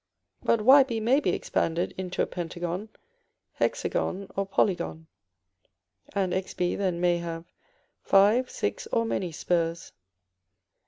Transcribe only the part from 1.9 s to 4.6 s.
into a pentagon, hexagon, or